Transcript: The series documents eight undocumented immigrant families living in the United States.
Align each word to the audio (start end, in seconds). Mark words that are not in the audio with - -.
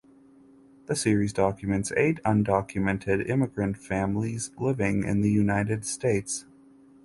The 0.87 0.95
series 0.95 1.31
documents 1.31 1.91
eight 1.95 2.19
undocumented 2.25 3.29
immigrant 3.29 3.77
families 3.77 4.49
living 4.57 5.03
in 5.03 5.21
the 5.21 5.29
United 5.29 5.85
States. 5.85 6.43